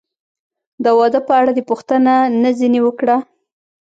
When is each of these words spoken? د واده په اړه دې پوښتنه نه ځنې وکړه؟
د 0.83 0.85
واده 0.97 1.19
په 1.27 1.33
اړه 1.39 1.51
دې 1.57 1.63
پوښتنه 1.69 2.13
نه 2.41 2.49
ځنې 2.59 2.79
وکړه؟ 2.83 3.17